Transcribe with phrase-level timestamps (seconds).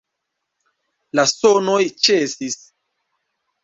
[1.19, 2.61] La sonoj ĉesis.